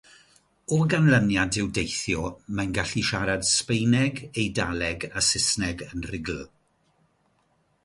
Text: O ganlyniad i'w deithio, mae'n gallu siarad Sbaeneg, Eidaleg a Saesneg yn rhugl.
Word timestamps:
O 0.77 0.77
ganlyniad 0.93 1.59
i'w 1.63 1.67
deithio, 1.77 2.23
mae'n 2.61 2.73
gallu 2.79 3.03
siarad 3.11 3.45
Sbaeneg, 3.51 4.23
Eidaleg 4.45 5.07
a 5.21 5.25
Saesneg 5.29 5.87
yn 5.91 6.09
rhugl. 6.11 6.43